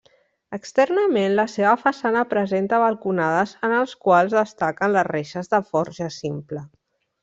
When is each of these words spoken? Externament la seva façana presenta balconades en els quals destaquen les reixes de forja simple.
Externament 0.57 1.35
la 1.39 1.45
seva 1.57 1.73
façana 1.83 2.25
presenta 2.33 2.81
balconades 2.85 3.55
en 3.69 3.79
els 3.83 3.97
quals 4.09 4.37
destaquen 4.41 4.97
les 4.99 5.11
reixes 5.15 5.57
de 5.57 5.65
forja 5.73 6.13
simple. 6.23 6.69